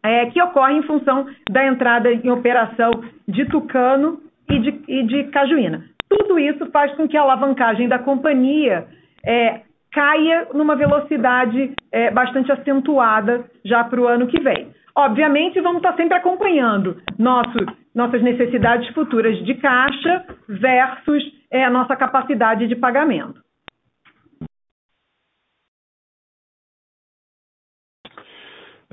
[0.00, 2.90] é, que ocorre em função da entrada em operação
[3.26, 5.84] de Tucano e de, e de Cajuína.
[6.08, 8.86] Tudo isso faz com que a alavancagem da companhia
[9.26, 14.68] é, caia numa velocidade é, bastante acentuada já para o ano que vem.
[14.94, 17.58] Obviamente, vamos estar sempre acompanhando nosso,
[17.96, 23.42] nossas necessidades futuras de caixa versus é, a nossa capacidade de pagamento.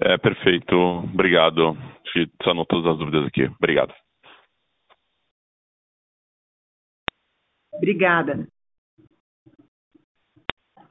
[0.02, 0.76] É, perfeito.
[0.76, 1.78] Obrigado.
[2.46, 3.44] Sanou todas as dúvidas aqui.
[3.44, 3.94] Obrigado.
[7.74, 8.48] Obrigada.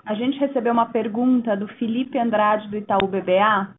[0.04, 3.74] A gente recebeu uma pergunta do Felipe Andrade, do Itaú BBA.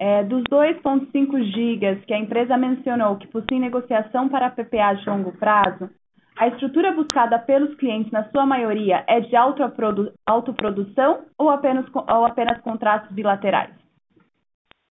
[0.00, 5.32] É, dos 2,5 gigas que a empresa mencionou que possuem negociação para PPA de longo
[5.32, 5.90] prazo,
[6.38, 12.60] a estrutura buscada pelos clientes, na sua maioria, é de autoprodução ou apenas, ou apenas
[12.60, 13.74] contratos bilaterais?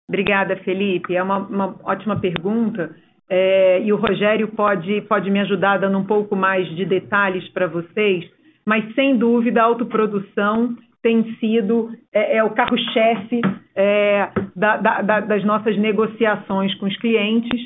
[0.07, 1.15] Obrigada, Felipe.
[1.15, 2.95] É uma, uma ótima pergunta.
[3.29, 7.67] É, e o Rogério pode, pode me ajudar dando um pouco mais de detalhes para
[7.67, 8.23] vocês,
[8.65, 13.41] mas sem dúvida a autoprodução tem sido é, é o carro-chefe
[13.75, 17.61] é, da, da, das nossas negociações com os clientes.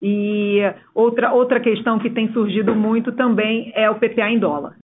[0.00, 0.58] E
[0.94, 4.76] outra, outra questão que tem surgido muito também é o PPA em dólar.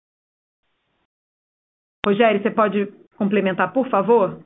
[2.06, 2.86] Rogério, você pode
[3.16, 4.40] complementar, por favor?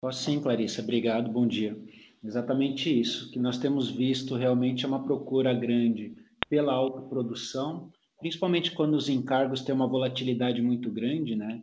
[0.00, 0.82] Posso sim, Clarissa.
[0.82, 1.76] Obrigado, bom dia.
[2.22, 3.32] Exatamente isso.
[3.32, 6.14] que nós temos visto realmente é uma procura grande
[6.48, 7.90] pela autoprodução,
[8.20, 11.62] principalmente quando os encargos têm uma volatilidade muito grande, né?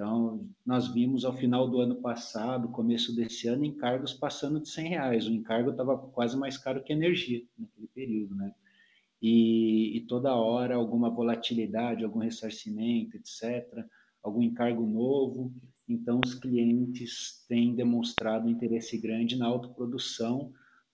[0.00, 4.88] Então, nós vimos ao final do ano passado, começo desse ano, encargos passando de 100
[4.88, 5.26] reais.
[5.26, 8.54] O encargo estava quase mais caro que energia naquele período, né?
[9.20, 13.84] E, e toda hora alguma volatilidade, algum ressarcimento, etc.,
[14.22, 15.52] algum encargo novo.
[15.86, 20.50] Então, os clientes têm demonstrado interesse grande na autoprodução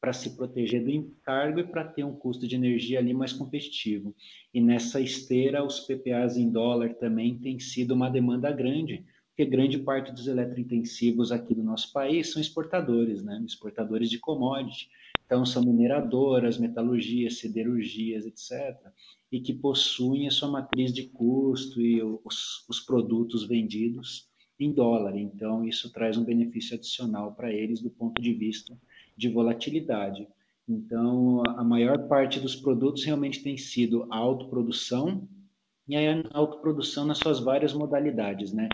[0.06, 4.14] para se proteger do encargo e para ter um custo de energia ali mais competitivo.
[4.54, 9.78] E nessa esteira, os PPAs em dólar também têm sido uma demanda grande, porque grande
[9.78, 13.42] parte dos eletrointensivos aqui do nosso país são exportadores, né?
[13.44, 14.88] exportadores de commodity.
[15.24, 18.78] Então, são mineradoras, metalurgias, siderurgias, etc.,
[19.32, 25.16] e que possuem a sua matriz de custo e os, os produtos vendidos em dólar.
[25.16, 28.78] Então, isso traz um benefício adicional para eles do ponto de vista
[29.16, 30.28] de volatilidade.
[30.68, 35.28] Então, a maior parte dos produtos realmente tem sido a autoprodução
[35.88, 38.68] e a autoprodução nas suas várias modalidades, né?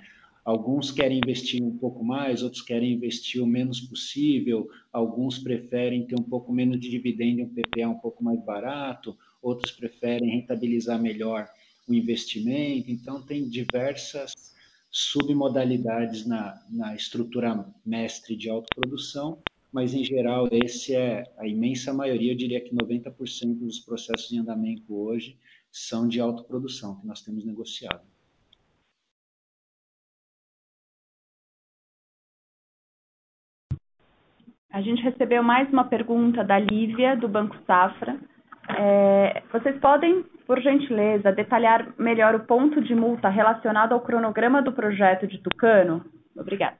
[0.44, 6.18] Alguns querem investir um pouco mais, outros querem investir o menos possível, alguns preferem ter
[6.18, 11.00] um pouco menos de dividendo e um PPA um pouco mais barato, outros preferem rentabilizar
[11.00, 11.48] melhor
[11.86, 12.90] o investimento.
[12.90, 14.32] Então, tem diversas
[14.90, 19.40] submodalidades na, na estrutura mestre de autoprodução,
[19.72, 24.38] mas em geral, esse é a imensa maioria, eu diria que 90% dos processos em
[24.38, 25.38] andamento hoje
[25.70, 28.02] são de autoprodução que nós temos negociado.
[34.70, 38.18] A gente recebeu mais uma pergunta da Lívia, do Banco Safra.
[38.78, 44.72] É, vocês podem, por gentileza, detalhar melhor o ponto de multa relacionado ao cronograma do
[44.72, 46.04] projeto de Tucano?
[46.34, 46.78] Obrigada.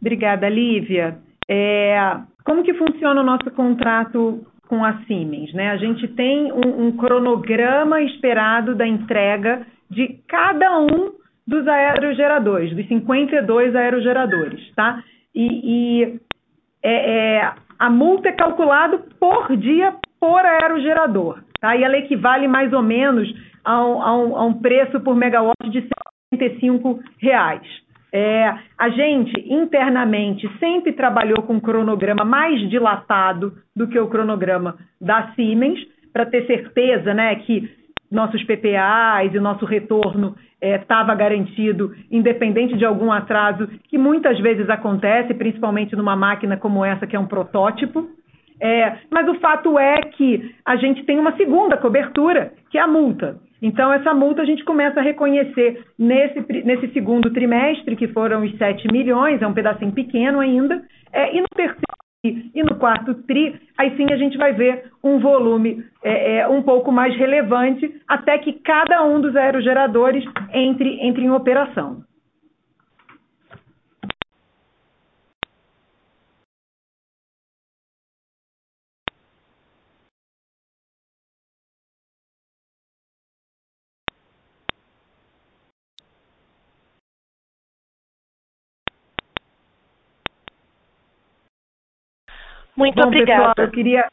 [0.00, 1.22] Obrigada, Lívia.
[1.48, 5.52] É, como que funciona o nosso contrato com a Siemens?
[5.52, 5.70] Né?
[5.70, 11.12] A gente tem um, um cronograma esperado da entrega de cada um
[11.46, 15.02] dos aerogeradores, dos 52 aerogeradores, tá?
[15.34, 15.46] E,
[16.04, 16.20] e
[16.82, 21.76] é, é, a multa é calculada por dia por aerogerador, tá?
[21.76, 23.28] E ela equivale mais ou menos
[23.64, 25.86] a um, a um, a um preço por megawatt de
[26.32, 27.62] 75 reais.
[28.14, 34.76] É, a gente, internamente, sempre trabalhou com um cronograma mais dilatado do que o cronograma
[35.00, 35.80] da Siemens,
[36.12, 37.70] para ter certeza né, que
[38.10, 44.68] nossos PPAs e nosso retorno estava é, garantido, independente de algum atraso, que muitas vezes
[44.68, 48.06] acontece, principalmente numa máquina como essa, que é um protótipo.
[48.60, 52.86] É, mas o fato é que a gente tem uma segunda cobertura, que é a
[52.86, 53.40] multa.
[53.62, 58.58] Então, essa multa a gente começa a reconhecer nesse, nesse segundo trimestre, que foram os
[58.58, 60.82] 7 milhões, é um pedacinho pequeno ainda,
[61.12, 61.92] é, e no terceiro
[62.24, 66.62] e no quarto TRI, aí sim a gente vai ver um volume é, é, um
[66.62, 72.04] pouco mais relevante, até que cada um dos aerogeradores entre, entre em operação.
[92.82, 93.54] Muito Bom, obrigada.
[93.54, 94.08] Pessoal, eu queria...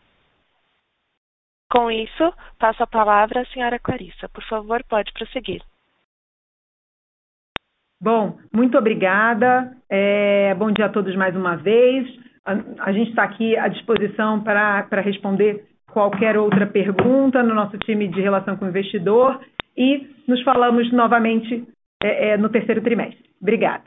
[1.72, 4.30] Com isso, passo a palavra à senhora Clarissa.
[4.30, 5.62] Por favor, pode prosseguir.
[8.00, 9.76] Bom, muito obrigada.
[9.90, 12.08] É, bom dia a todos mais uma vez.
[12.46, 18.08] A, a gente está aqui à disposição para, responder qualquer outra pergunta no nosso time
[18.08, 19.40] de relação com o investidor
[19.76, 21.68] e nos falamos novamente
[22.04, 23.30] é, é, no terceiro trimestre.
[23.42, 23.84] Obrigada.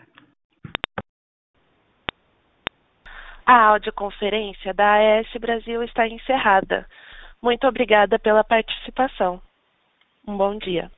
[3.44, 6.86] A audioconferência da AES Brasil está encerrada.
[7.42, 9.42] Muito obrigada pela participação.
[10.26, 10.90] Um bom dia.